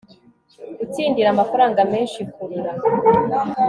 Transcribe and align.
gutsindira 0.79 1.27
amafaranga 1.31 1.79
menshi 1.91 2.19
Kurura 2.33 2.71